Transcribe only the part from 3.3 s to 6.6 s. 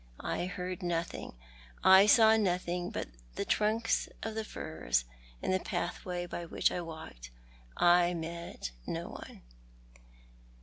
the trunks of the firs, and the iDatliway by